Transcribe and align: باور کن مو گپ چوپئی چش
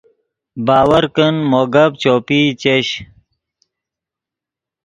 باور 0.65 1.03
کن 1.15 1.33
مو 1.49 1.61
گپ 1.73 1.91
چوپئی 2.01 2.41
چش 2.61 2.87